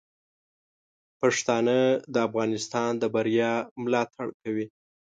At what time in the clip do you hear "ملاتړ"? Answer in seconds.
3.83-4.27